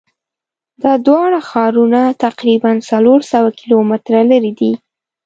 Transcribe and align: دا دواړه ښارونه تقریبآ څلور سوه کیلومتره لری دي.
دا 0.83 0.93
دواړه 1.07 1.39
ښارونه 1.49 2.01
تقریبآ 2.25 2.71
څلور 2.89 3.19
سوه 3.31 3.49
کیلومتره 3.59 4.19
لری 4.31 4.53
دي. 4.59 4.71